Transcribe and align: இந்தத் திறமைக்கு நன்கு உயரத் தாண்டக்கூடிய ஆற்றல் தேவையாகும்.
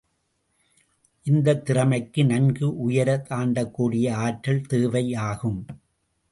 இந்தத் 1.23 1.65
திறமைக்கு 1.65 2.25
நன்கு 2.25 2.89
உயரத் 2.89 3.25
தாண்டக்கூடிய 3.29 4.11
ஆற்றல் 4.11 4.65
தேவையாகும். 4.69 5.63